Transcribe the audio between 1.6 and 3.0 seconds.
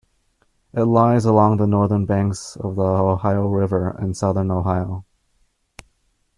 northern banks of the